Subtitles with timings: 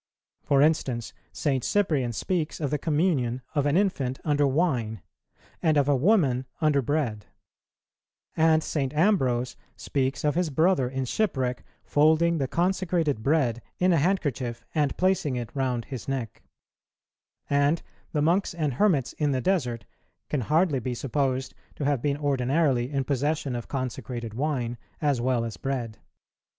[0.41, 1.63] For instance, St.
[1.63, 5.03] Cyprian speaks of the communion of an infant under Wine,
[5.61, 7.27] and of a woman under Bread;
[8.35, 8.95] and St.
[8.95, 14.97] Ambrose speaks of his brother in shipwreck folding the consecrated Bread in a handkerchief, and
[14.97, 16.41] placing it round his neck;
[17.47, 19.85] and the monks and hermits in the desert
[20.29, 25.45] can hardly be supposed to have been ordinarily in possession of consecrated Wine as well
[25.45, 25.99] as Bread.